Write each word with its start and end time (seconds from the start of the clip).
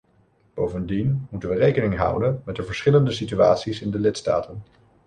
Bovendien 0.53 1.27
moeten 1.31 1.49
we 1.49 1.55
rekening 1.55 1.95
houden 1.95 2.41
met 2.45 2.55
de 2.55 2.63
verschillende 2.63 3.11
situaties 3.11 3.81
in 3.81 3.91
de 3.91 3.99
lidstaten. 3.99 4.63